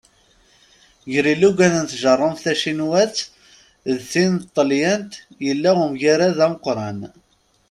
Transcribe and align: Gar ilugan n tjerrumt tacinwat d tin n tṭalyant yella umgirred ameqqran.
Gar 1.11 1.25
ilugan 1.33 1.73
n 1.83 1.85
tjerrumt 1.91 2.41
tacinwat 2.43 3.15
d 3.95 3.97
tin 4.11 4.31
n 4.39 4.43
tṭalyant 4.45 5.11
yella 5.45 5.71
umgirred 5.85 6.39
ameqqran. 6.45 6.99